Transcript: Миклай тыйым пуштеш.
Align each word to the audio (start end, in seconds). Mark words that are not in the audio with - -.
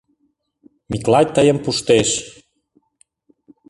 Миклай 0.89 1.25
тыйым 1.35 1.57
пуштеш. 1.63 2.09